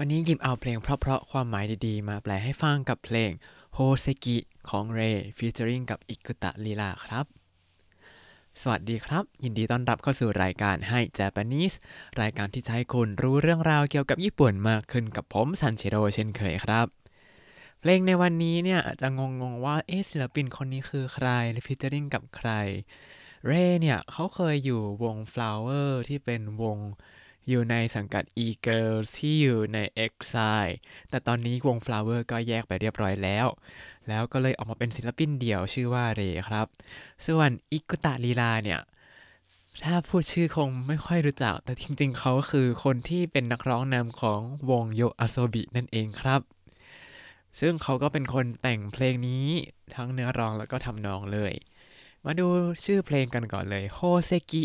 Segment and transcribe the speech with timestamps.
[0.00, 3.30] วันนี้หยิบเอาเพลงเพราะๆความหมายดีๆ มาแปลให้ฟังกับเพลง
[3.74, 4.36] โฮเซกิ
[4.68, 7.26] ของเรย์ featuring กับอิกุตะลีลาครับ
[8.60, 11.76] สวัสดีครับ ยินดีต้อนรับเข้าสู่รายการให้ Japanese
[12.20, 16.86] รายการที่จะให้คุณรู้เรื่องราวเกี่ยวกับญี่ปุ่นมากขึ้นกับผมซันเชโรเช่นเคยครับ
[17.80, 19.20] เพลงในวันนี้เนี่ยอาจจะง
[19.52, 22.50] งๆว่าเอ๊ะศิลปินคนนี้คือใครและ featuring กับใคร
[23.46, 26.78] เรย์เนี่ยเขาเคยอยู่วง Flower ที่เป็นวง
[27.48, 30.72] อยู่ในสังกัด e-girls ที่อยู่ใน EXILE
[31.10, 33.46] แต่ตอนนี้วง Flower ก็แยกไปเรียบร้อยแล้ว
[34.08, 36.66] แล้วก็เลยออกมาเป็นศิลปินเดี่ยวชื่อว่าเรครับ
[37.26, 38.80] ส่วนอิกุตะลีลาเนี่ย
[39.84, 46.40] ถ้าพูดชื่อคงไม่ค่อยรู้จัก แต่จริงๆ เขาคือคนที่เป็นนักร้องนำของวงโยอาโซบินั่นเองครับ
[47.60, 49.46] ซึ่งเขาก็เป็นคนแต่งเพลงนี้
[49.94, 51.52] ทั้งเนื้อร้องแล้วก็ทำนองเลย
[52.24, 52.46] มาดู
[52.84, 54.64] ชื่อเพลงกันก่อนเลยโฮเซกิ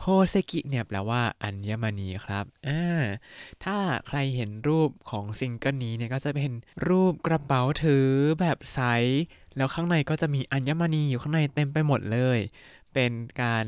[0.00, 2.82] โฮเซกิเนี่ยแปลว่าอัญมณีครับอ่า
[3.64, 6.52] ถ้าใครเห็นรูปของซิงเกิลนี้เนี่ยก็จะเป็น
[6.88, 8.06] รูปกระเป๋าถือ
[8.40, 8.80] แบบใส
[9.56, 12.38] แล้วข้างในก็จะมีอัญมณีอยู่ข้างในเต็มไปหมดเลย
[12.94, 13.12] เป็น
[13.42, 13.64] การ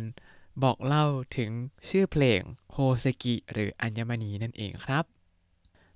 [0.62, 1.04] บอกเล่า
[1.36, 1.50] ถึง
[1.88, 2.40] ชื่อเพลง
[2.72, 5.04] โฮเซกิหรืออัญมณีนั่นเองครับ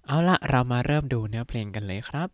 [0.06, 2.28] เอาละเรามาเริ่มดูเนื้อเพลงกันเลยครับ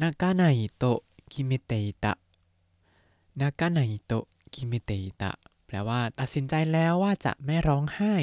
[0.00, 0.44] 泣かな
[0.76, 1.72] いと決めて
[2.04, 4.92] た泣かないと決めて
[5.22, 5.30] た
[5.69, 8.15] แปลว่าตัดสินใจแล้วว่าจะไม่ร้องไห้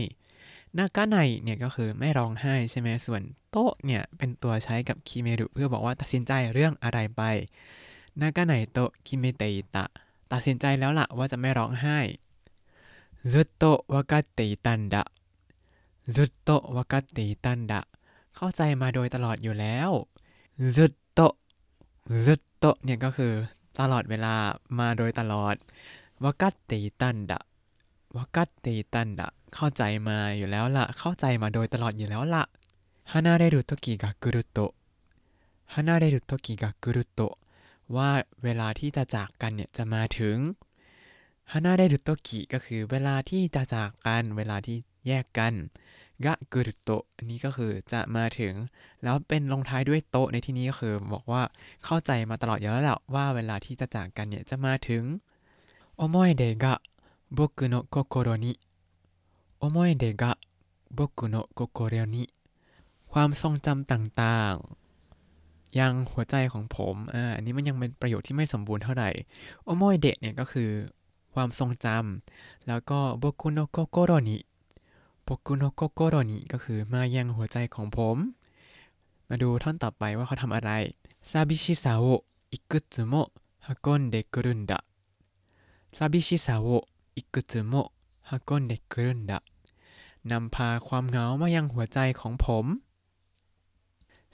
[0.79, 7.23] นากาไนเนี่ยก็คือไม่ร้องไห้ใช่ไหมส่วนโตเนี่ยเป็นตัวใช้กับคิเมรุเพื่อบอกว่าตัดสินใจเรื่องอะไรไป
[8.21, 9.85] นากาไนโตคิเมเตอิตะ
[10.33, 11.99] ตัดสินใจแล้วล่ะว่าจะไม่ร้องไห้
[13.33, 14.97] ずっと分かっていたんだ
[16.15, 17.87] ずっと分かっていたんだ
[18.37, 19.91] เข้าใจมาโดยตลอดอยู่แล้ว
[20.59, 21.37] ずっと
[22.25, 23.33] ずっとเนี่ยก็คือ
[23.79, 24.35] ตลอดเวลา
[24.79, 25.55] มาโดยตลอด
[26.24, 27.40] วกัตติตันดะ
[28.16, 32.44] วกัตติตันดะเข้าใจมาอยู่แล้วละเข้าใจมาโดยตลอดอยู่แล้วละ
[33.12, 34.60] ฮานาเรรุโตกิกะกุรุโต
[35.74, 37.22] ฮานาเรรุโตกิกะกุรุโต
[37.96, 38.10] ว่า
[38.44, 40.38] เวลาที่จะจากกันเนี่ยจะมาถึง
[41.52, 44.78] ฮานาเรรุโตกิก็คือเวลาที่จะจากกันเวลาที่
[45.08, 45.54] แยกกัน
[46.26, 48.54] กะกุรุโตอันนี้ก็คือจะมาถึง
[49.04, 51.42] แล้วเป็นลงท้ายด้วยโตในที่นี้ก็คือบอกว่า
[51.86, 55.04] เข้าใจมาตลอดอยู่แล้วแหละว่าเวลาที่จะจากกันเนี่ยจะมาถึง
[55.97, 56.81] 思い出が
[57.31, 58.59] 僕の心に
[59.61, 60.39] 思い出が
[60.91, 62.31] 僕の心に
[63.13, 69.11] ความทรงจำต่างๆ ยังหัวใจของผมอ่าอันนี้มันยังเป็นประโยคที่ไม่สมบูรณ์เท่าไหร่
[69.65, 70.71] โอโมยเดะเนี่ยก็คือ
[71.35, 74.39] ความทรงจำแล้วก็โบกุโนโกโกโรนิ
[75.25, 78.17] โบกุโนโกโกโรนิก็คือมายังหัวใจของผม
[79.29, 80.71] มาดูท่อนต่อไปว่าเขาทำอะไร
[81.31, 82.05] ซาบิชิซาโอ
[82.53, 83.15] อิกุตสึโม
[83.67, 84.79] ฮากอนเดกุรุนดะ
[85.93, 87.93] 寂しさをいくつも
[88.31, 89.43] 運んでくるんだ
[90.25, 92.67] นำพาความเหงามายังหัวใจของผม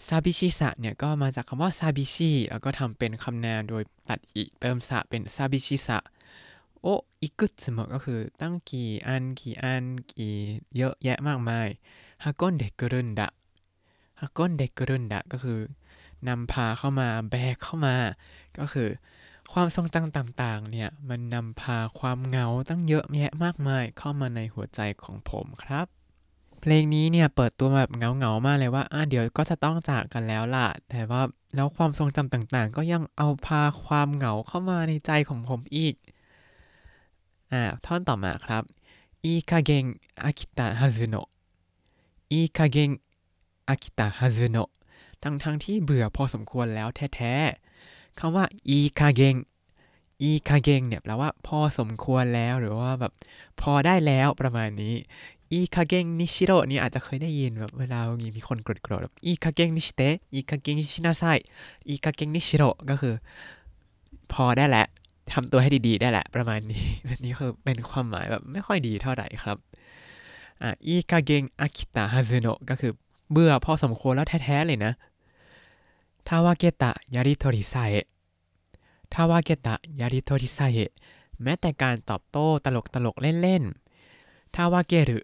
[0.07, 5.99] ซาบิชิสะเนี่ยก็มาจากคำว่าซาบิชิแล้วก็ทำเป็นคำนามโดยตัดอิเติมสะเป็นซาบิชิสะ
[6.83, 6.87] โอ
[7.23, 10.35] อิกุตสึมก็คือตั้งกี่อันกี่อันกี่
[10.77, 11.69] เยอะแยะมากมาย
[12.25, 13.29] ฮากอนเดกรุนดะ
[14.21, 15.61] ฮากอนเดกรุนดะก็คือ
[16.29, 17.95] นำพาเข้ามาแบกเข้ามา
[18.59, 18.89] ก็คือ
[19.52, 25.88] ความทรงจำต่างๆ เนี่ย มันนำพาความเหงาตั้งเยอะแยะมากมายเข้ามาในหัวใจของผมครับ
[26.62, 31.22] เพลงนี้เนี่ยเปิดตัวแบบเหงาๆ มากเลยว่าอะเดี๋ยวก็จะต้องจากกันแล้วล่ะ แต่ว่า
[31.56, 35.96] แล้วความทรงจำต่างๆ ก็ยังเอาพาความเหงาเข้ามาในใจของผมอีก
[37.52, 38.64] อ่า ท่อนต่อมาครับ
[39.24, 39.86] いい加減飽
[40.24, 41.28] きたはずのい
[42.32, 42.90] い加減飽
[43.70, 44.70] きたはずの
[45.24, 47.73] ทั้งๆที่เบื่อพอสมควรแล้วแท้ๆ
[48.20, 49.36] คำว่าいい加減いい加
[50.22, 53.14] 減 เนี่ยแปลว่าพอสมควรแล้วหรือว่าแบบ
[53.62, 54.94] พอได้แล้วประมาณนี้
[55.52, 61.24] いい加減にしろ นี่อาจจะเคยได้ยินแบบเวลามีคนโกรธๆแบบいい加減にしていい加減にしなさ
[61.88, 63.14] いいい加減にしろ ก็คือ
[64.34, 64.86] พอได้แหละ
[65.34, 66.84] ทำตัวให้ดีๆ ได้แหละประมาณนี้
[67.24, 69.58] นี่คือเป็นความหมายแบบไม่ค่อยดีเท่าไหร่ครับ
[70.62, 72.92] อ่าอีคาเกงอากิตะฮาซุโนะก็คือ
[73.32, 74.94] เบื่อพอสมควรแล้วแท้ๆเลยนะ
[76.28, 77.96] ทาวาเกตะยาริโทริไซาเอ
[79.14, 80.92] ทาวาเกตะยาริโทริไซะ
[81.44, 85.20] แม้แต่การตอบโต้ตลกตลกเล่นๆทาวาเกรุ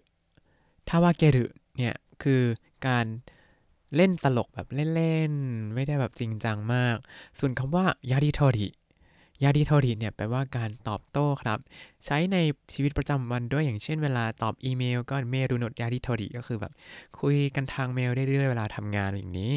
[0.88, 1.44] ทาวาเกรุ
[1.76, 2.42] เนี่ยคือ
[2.86, 3.06] การ
[3.96, 6.96] เล่นตลกแบบเล่นๆ ไม่ได้แบบจริงจังมาก
[7.38, 8.68] ส่วนคำว่ายาริโทริ
[9.42, 11.58] ยาริโทริเนี่ยแปลว่าการตอบโต้ครับ
[12.04, 12.36] ใช้ใน
[12.74, 16.72] ชีวิตประจำวันด้วยอย่างเช่นเวลาตอบอีเมลก็เมรุนดยาริโทริก็คือแบบ
[17.20, 19.54] คุยกันทางเมลเรื่อยๆเวลาทำงานอย่างนี้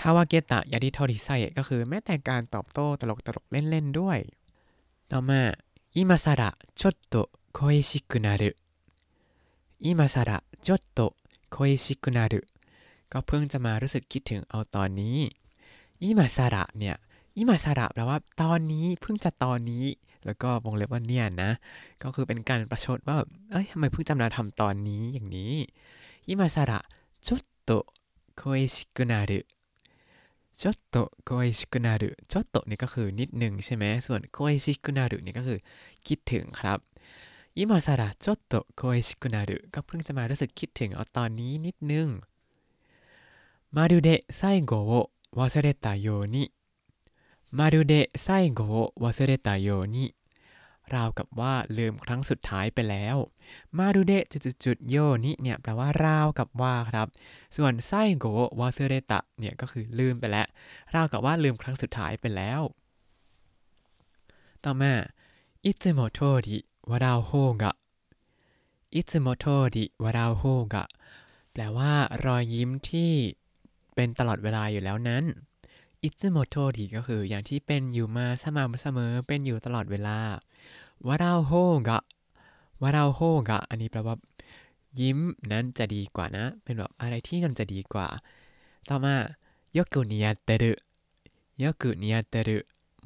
[0.00, 1.28] ทาวาเกตะยาดิโทริไซ
[1.58, 4.18] ก็คือแม้แต่การตอบโต้ตลกตลกเล่นๆด้วย
[5.10, 5.40] ต่อมา
[5.94, 7.14] อิมาซาระちょっと
[7.56, 8.42] 恋しくなる
[9.86, 11.14] 今更ちょっと
[11.50, 12.46] 恋しくなる
[13.12, 15.18] ก็เพิ่งจะมารู้สึกคิดถึงเอาตอนนี้
[16.02, 16.96] อิมาซาระเนี่ย
[17.36, 19.84] อิมาซาระแปลว่าตอนนี้เพิ่งจะตอนนี้
[20.24, 21.50] แล้วก็วงเล็บว่าเนี่ยนะ
[22.02, 25.52] ก็คือเป็นการประชดว่าแบบเอ้ยทำไมเพิ่งจำนาทำตอนนี้อย่างนี้
[26.28, 26.78] อิมาซาระ
[27.26, 27.70] ちょっと
[28.40, 29.32] 恋しくなる
[30.61, 35.59] ちょっとตโกยชิกุนารุจอตโนี่ก็คือนิดหนึ่งใช่ไหมส่วนโกยชิกุนารุนี่ก็คือ
[36.07, 36.79] คิดถึงครับ
[37.57, 42.07] อิมาซาระจอตโโกยชิกุนารุก็เพิ่งจะมารู้สึกคิดถึงเอาตอนนี้นิดนึง
[43.75, 44.91] มาดูเดะไซโกโอ
[45.37, 46.43] วาเซเรตาโยนิ
[47.57, 49.31] มาดูเดะไซโกโอวาเซเร
[50.95, 53.15] ราวกับว่าลืมครั้งสุดท้ายไปแล้ว
[53.77, 54.23] มาดูเดะ
[54.65, 54.95] จุดๆโย
[55.25, 57.07] นี้เนี่ยแปลว่าราวกับว่าครับ
[57.57, 58.25] ส่วนไซโก
[58.59, 60.47] วาเซเรตะเนี่ยก็คือลืมไปแล้ว
[60.95, 62.61] ราวกับว่าลืมครั้งสุดท้ายไปแล้ว
[64.63, 64.93] ต่อมา
[65.65, 67.31] いつも通り笑う
[67.61, 67.71] 方がい
[68.95, 70.43] つも通り笑う方
[70.73, 70.85] が
[71.51, 71.93] แปลว่า
[72.25, 73.11] รอยยิ้มที่
[73.95, 75.23] เป็นตลอดเวลาอยู่แล้วนั้น
[76.03, 80.17] いつも通り ก็คืออย่างที่เป็นอยู่มาสม่ำเสมอเป็นอยู่ตลอดเวลา
[81.07, 81.51] วาราโฮ
[81.87, 81.99] กะ
[82.81, 83.19] วาราโฮ
[83.49, 84.15] กะอันนี้แปลว่า
[84.99, 85.19] ยิ้ม
[85.51, 88.07] นั้นจะดีกว่านะ เป็นแบบอะไรที่มันจะดีกว่า
[88.89, 89.15] ต่อมา
[89.73, 90.73] โยกุนิยเตรุ
[91.59, 92.57] โยกุนิยเตรุ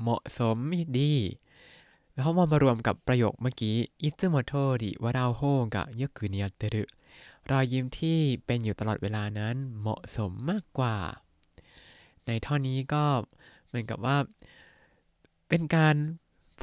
[0.02, 0.58] เหมาะสม
[0.98, 1.14] ดี
[2.14, 5.42] แล้วมามารวมกับประโยคเมื่อกี้อิซึโมโทริวาราโฮ
[5.76, 6.84] กะโยกุนิยเตรุ
[7.50, 10.96] รอยยิ้มที่เป็นอยู่ตลอดเวลานั้นเหมาะสมมากกว่า
[12.26, 13.04] ในท่อนนี้ก็
[13.68, 14.18] เหมือนกับว่า
[15.48, 15.96] เป็นการ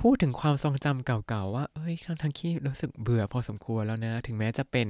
[0.01, 4.87] พูดถึงความทรงจำเก่าๆว่า เอ้ย ทั้งทั้งที่รู้สึกเบื่อพอสมควรแล้วนะ ถึงแม้จะเป็น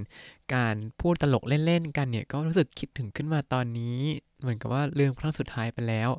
[0.55, 3.97] การพูดตลกเล่นๆกันเนี่ย ก็รู้สึกคิดถึงขึ้นมาตอนนี้
[4.41, 6.09] เหมือนกับว่าลืมครั้งสุดท้ายไปแล้ว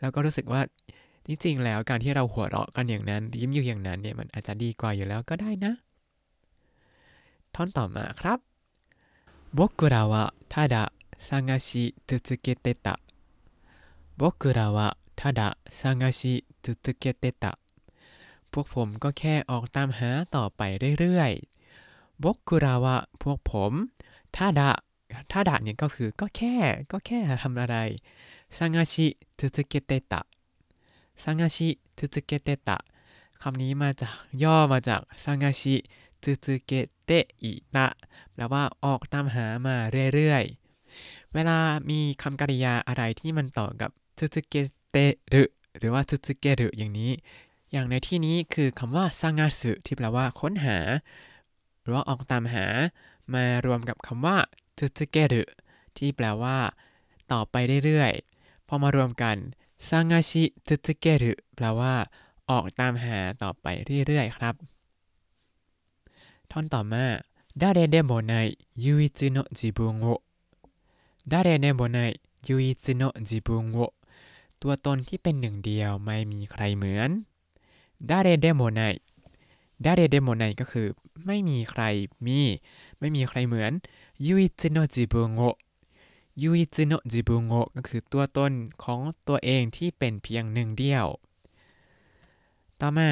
[0.00, 0.60] แล้วก็รู้สึกว่า
[1.26, 5.72] จริงๆแล้วการที่เราหัวเราะกันอย่างนั้น ยิ้มอยู่อย่างนั้นเนี่ยมันอาจจะดีกว่าอยู่แล้วก็ได้นะ
[7.54, 8.38] ท่อนต่อมาครับ
[9.58, 13.00] 僕らはただ探し続けてた
[14.16, 17.58] 僕らはただ探し続けてた
[18.55, 20.61] พวกผมก็แค่ออกตามหาต่อไป
[20.99, 23.73] เรื่อยๆบกุราวะพวกผม
[24.35, 24.71] ถ้าดะ
[25.31, 26.55] ถ้าดะเนี่ยก็คือก็แค่
[26.91, 27.75] ก็แค่ทำอะไร
[28.57, 29.07] ซังาชิ
[29.39, 30.21] ทุตเกเตตะ
[31.23, 32.77] ซังาชิทุตเกเตตะ
[33.41, 35.75] คำนี้มาจากย่อมาจากซังาชิ
[36.23, 36.71] ทุตเก
[37.05, 37.11] เต
[37.41, 37.87] อิตะ
[38.33, 39.75] แปลว่าออกตามหามา
[40.13, 41.57] เรื่อยๆ เวลา
[41.89, 44.53] มีคำกริยาอะไรที่มันต่อกับทุตเก
[44.91, 44.97] เต
[45.33, 45.43] รุ
[45.77, 47.11] หรือว่าทุตเกรุอย่างนี้
[47.77, 50.77] อย่างในที่นี้คือคำว่า探すที่แปลว่าค้นหา
[51.81, 52.65] หรือว่าออกตามหา
[53.33, 54.37] มารวมกับคำว่า
[54.77, 55.43] 続ける
[55.97, 56.57] ที่แปลว่า
[57.31, 57.55] ต่อไป
[57.85, 59.35] เรื่อยๆ พอมารวมกัน
[59.87, 61.93] 探し続けるแปลว่า
[62.49, 63.65] ออกตามหาต่อไป
[64.05, 64.55] เรื่อยๆ ครับ
[66.51, 67.05] ท่อนต่อมา
[67.61, 68.33] 誰でもな
[68.83, 71.97] い唯一の自分を誰でもな
[72.47, 73.79] い唯一の自分を
[74.61, 77.11] ตัวตนที่เป็นหนึ่งเดียวไม่มีใครเหมือน
[78.08, 78.80] ดาเรเดโมไน
[79.84, 80.88] ดาเรเดโมไนก็คือ
[81.26, 81.82] ไม่มีใคร
[82.26, 82.40] มี
[82.98, 83.72] ไม่มีใครเหมือน
[84.26, 85.40] ยูอิจิโนจิบุโง
[86.42, 88.52] ยูอิจิโนจิบุโงก็คือตัวตน
[88.82, 91.06] ของตัวเองที่เป็นเพียงหนึ่งเดียว
[92.80, 93.10] ต่อมา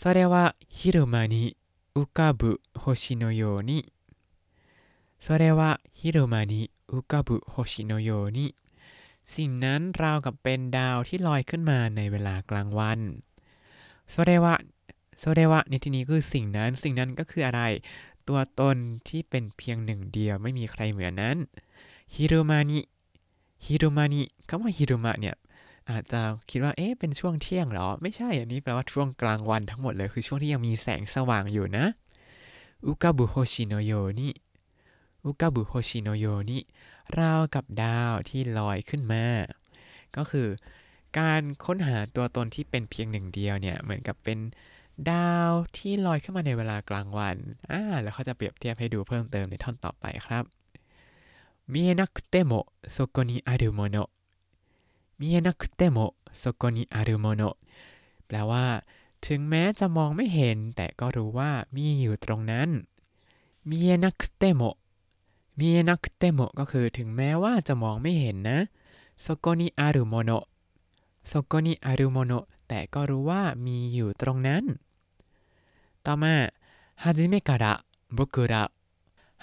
[0.00, 0.34] それは
[0.68, 1.56] 広間に
[1.94, 3.92] 浮かぶ星のように
[5.20, 8.54] それは広間に浮かぶ星のように
[9.26, 13.00] สิ่งนั้นราวกับเป็นดาวที่ลอยขึ้นมาในเวลากลางวัน
[14.09, 14.55] โซเรวะ
[15.19, 17.61] โซเรวะในที่นี้คือสิ่งนั้น สิ่งนั้นก็คืออะไร
[18.27, 21.37] ตัวตนที่เป็นเพียงหนึ่งเดียวไม่มีใครเหมือนนั้น
[22.15, 22.79] ฮิโรมานิ
[23.65, 25.35] ฮิโรมานิคำว่าฮิโรมะเนี่ย
[25.89, 31.85] อาจจะคิดว่า เอ๊ะ เป็นช่วงเที่ยงหรอ ไม่ใช่ อันนี้แปลว่าช่วงกลางวันทั้งหมดเลย คือช่วงที่ยังมีแสงสว่างอยู่นะ
[32.85, 34.29] 浮かぶ星のように浮
[35.25, 36.59] かぶ星のように
[37.17, 39.25] ราวกับดาวที่ลอยขึ้นมา
[40.15, 40.47] ก็คือ
[41.19, 44.39] การค้นหาตัวตนที่เป็นเพียงหนึ่งเดียวเนี่ยเหมือนกับเป็น
[45.09, 47.37] ดาวที่ลอยขึ้นมาในเวลากลางวัน
[47.71, 50.43] อ่าแล้วเขาจะเปรียบเทียบให้ดูเพิ่มเติมในท่อนต่อไปครับ
[51.73, 52.51] 見えなくても
[52.91, 53.97] そこにあるもの
[55.19, 55.97] 見えなくても
[56.39, 57.41] そこにあるもの
[58.27, 58.65] แปลว่า
[59.27, 62.69] ถึงแม้จะมองไม่เห็น แต่ก็รู้ว่ามีอยู่ตรงนั้น
[63.69, 68.59] 見えなくても見えなくても ก็คือถึงแม้ว่าจะมองไม่เห็นนะ
[69.21, 70.31] そこにあるもの
[71.27, 72.33] そこにあるもの
[72.67, 74.63] แต่ก็รู้ว่ามีอยู่ตรงนั้น
[76.05, 76.33] ต่อมา
[77.03, 78.63] はじめから僕らは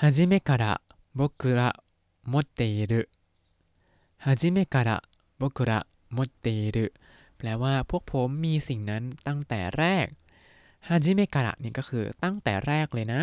[0.00, 3.00] じめから僕ら持ってる
[4.25, 4.97] ฮาจิเมการะ
[5.41, 5.79] บุกุระ
[6.17, 6.87] มดเตอรุ
[7.37, 10.07] แปลว่าพวกผมมีสิ่งนั้นตั้งแต่แรก
[10.88, 13.21] ฮาจิเมการะนี่ก็คือตั้งแต่แรกเลยนะ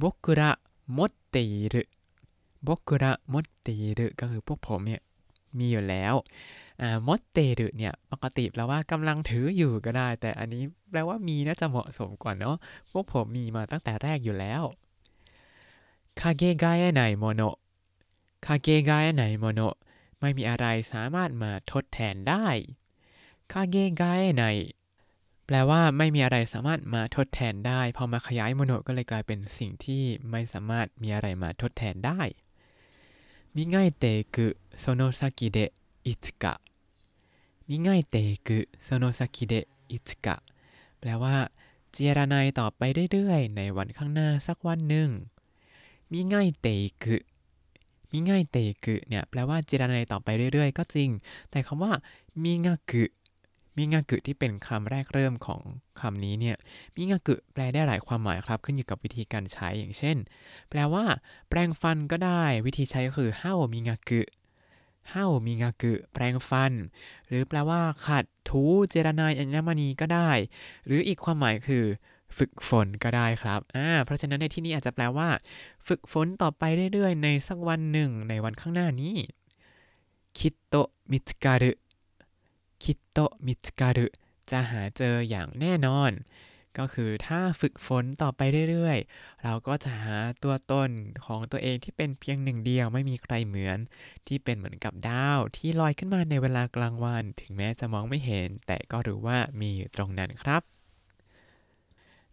[0.00, 0.50] บุกุระ
[0.96, 1.82] มดเตอิรุ
[2.66, 5.02] บุกุระมดเตอรุก็คือพวกผมเนี่ย
[5.58, 6.14] มีอยู่แล้ว
[7.06, 12.56] มดเตรุเนี่ยปกติแปลว่ากำลังถืออยู่ก็ได้ แต่อันนี้แปลว่ามีน่าจะเหมาะสมกว่าเนาะ
[12.90, 14.62] พวกผมมีมาตั้งแต่แรกอยู่แล้ว
[16.20, 17.42] かけがえないもの
[18.46, 19.60] かけがえないもの
[20.20, 22.46] ไม่มีอะไรสามารถมาทดแทนได้
[23.52, 24.44] かけがえない
[25.46, 32.20] แปลว่าไม่มีอะไรสามารถมาทดแทนได้ พอมาขยาย もの ก็เลยกลายเป็นสิ่งที่ไม่สามารถมีอะไรมาทดแทนได้
[33.54, 34.04] 磨いて
[34.34, 35.70] くその先でい
[36.06, 38.16] つか 磨いて
[38.46, 39.54] くその先で
[39.90, 40.36] いつか
[41.00, 41.36] แปลว่า
[41.92, 45.08] เจรนายต่อไปเรื่อยๆ ในวันข้างหน้าสักวันหนึ่ง
[46.10, 46.68] มิไงเต
[47.02, 47.16] กุ
[48.10, 51.10] มิไงเตกุเนี่ยแปลว่าเจรนายต่อไปเรื่อยๆ ก็จริง
[51.50, 51.92] แต่คำว่า
[52.42, 53.04] มิงากุ
[53.76, 55.60] มิงากุที่เป็นคำแรกเริ่มของ
[56.00, 56.56] คำนี้เนี่ย
[56.94, 60.16] มิงากุแปลได้หลายความหมายครับ ขึ้นอยู่กับวิธีการใช้อย่างเช่น
[60.70, 61.04] แปลว่า
[61.48, 64.20] แปรงฟันก็ได้ วิธีใช้ก็คือห้าวมิงากุ
[65.12, 66.72] ห้ามิงากุแปรงฟัน
[67.28, 70.30] หรือแปลว่าขัดถูเจรนายอัญมณีก็ได้
[70.86, 71.84] หรืออีกความหมายคือ
[72.38, 75.28] ฝึกฝนก็ได้ครับอ่าเพราะฉะนั้นในที่นี้อาจจะแปลว่า
[75.86, 79.16] ฝึกฝนต่อไปเรื่อยๆ ในสักวันหนึ่งในวันข้างหน้านี้
[80.38, 80.74] คิดโต
[81.10, 81.72] มิตการุ
[82.82, 84.06] คิโตมิตการุ
[84.50, 86.10] จะหาเจออย่างแน่นอน
[86.78, 90.90] ก็คือถ้าฝึกฝนต่อไปเรื่อยๆ เราก็จะหาตัวตน
[91.26, 93.78] ของตัวเองที่เป็นเพียงหนึ่งเดียวไม่มีใครเหมือน
[94.26, 100.62] ที่เป็นเหมือนกับดาวที่ลอยขึ้นมาในเวลากลางวัน ถึงแม้จะมองไม่เห็น แต่ก็รู้ว่ามีอยู่ตรงนั้นครับ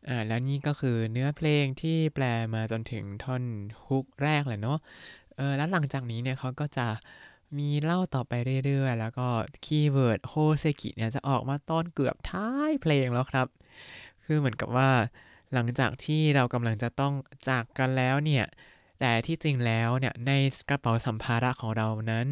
[0.07, 3.43] อ่าแล้วนี่ก็คือเนื้อเพลงที่แปลมาจนถึงท่อน
[3.85, 4.77] ฮุกแรกเลยเนาะ
[5.37, 6.87] เออแล้วหลังจากนี้เนี่ยเขาก็จะ
[7.57, 8.33] มีเล่าต่อไป
[8.65, 9.27] เรื่อยๆ แล้วก็
[9.65, 13.47] keyword 宝石 เนี่ยจะออกมาตอนเกือบท้ายเพลงแล้วครับ
[14.31, 14.91] คือเหมือนกับว่า
[15.53, 17.13] หลังจากที่เรากำลังจะต้อง
[17.49, 18.45] จากกันแล้วเนี่ย
[18.99, 20.31] แต่ที่จริงแล้วเนี่ยใน
[20.69, 22.27] กระเป๋าสัมภาระของเรานั้น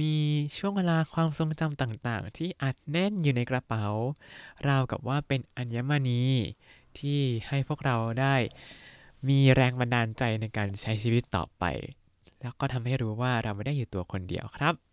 [0.00, 0.14] มี
[0.56, 3.86] ช่วงเวลาความทรงจำต่างๆ ที่อัดแน่นอยู่ในกระเป๋า
[4.68, 6.22] ราวกับว่าเป็นอัญมณี
[6.98, 8.34] ที่ให้พวกเราได้
[9.28, 11.64] มีแรงบันดาลใจในการใช้ชีวิตต่อไป
[12.40, 14.89] แล้วก็ทำให้รู้ว่าเราไม่ได้อยู่ตัวคนเดียวครับ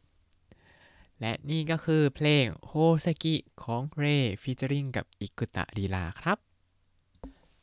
[1.21, 4.05] และนี่ก็คือเพลงโฮเซกิของเร
[4.41, 6.37] ฟีเจอริงกับอิกุตะดีลาครับ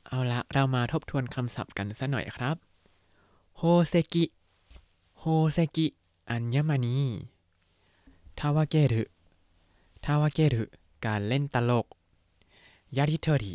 [0.06, 2.56] เอาละเรามาทบทวนคำศัพท์กันสักหน่อยครับ
[3.58, 4.24] โฮเซกิ
[5.18, 5.86] โฮเซกิ
[6.30, 6.98] อัญมณี
[8.38, 10.64] 戯ける戯ける
[11.06, 11.86] การเล่นตลก
[12.96, 13.54] やりとりや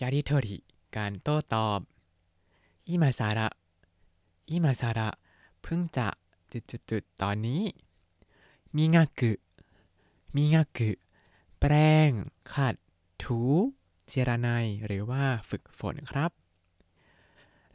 [0.00, 0.56] りとり
[0.96, 1.80] การโต้ตอบ
[2.88, 3.48] อิมาซาระ
[4.50, 5.08] อิมาซาระ
[5.62, 6.08] เพิ่งจะ
[6.90, 7.62] จุดๆตอนนี้
[8.76, 10.90] 磨く磨く
[11.58, 11.74] แปร
[12.08, 12.10] ง
[12.54, 12.74] ขัด
[13.22, 13.40] ถู
[14.08, 16.30] เจียระไนหรือว่าฝึกฝนครับ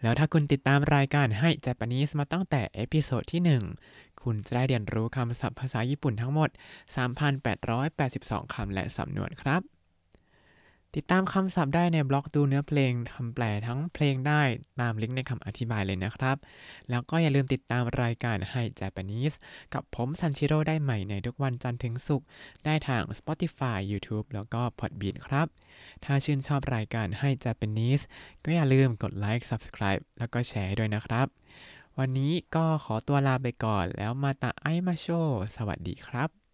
[0.01, 3.41] แล้วถ้าคุณติดตามรายการให้ Japanese มาตั้งแต่ episode ที่
[3.81, 6.49] 1 คุณจะได้เรียนรู้คำศัพท์ภาษาญี่ปุ่นทั้งหมด
[7.31, 9.61] 3,882 คำและสำนวนครับ
[10.95, 14.41] ติดตามคำศัพท์ได้ในบล็อกดูเนื้อเพลงคำแปลทั้งเพลงได้
[14.79, 16.37] ตามลิงก์ในคำอธิบายเลยนะครับ
[16.89, 19.35] แล้วก็อย่าลืมติดตามรายการให้ Japanese
[19.73, 22.27] กับผมซันชิโร่ได้ใหม่ในทุกวันจันทร์ถึงศุกร์
[22.65, 25.47] ได้ทาง Spotify YouTube แล้วก็ Podbean ครับ
[26.05, 28.03] ถ้าชื่นชอบรายการให้ Japanese
[28.43, 31.27] ก็อย่าลืมกดไลค์ Subscribe แล้วก็แชร์ด้วยนะครับ
[31.99, 35.07] วันนี้ก็ขอตัวลาไปก่อนแล้วมาตาไอมาโช
[35.55, 36.44] สวัสดีครับ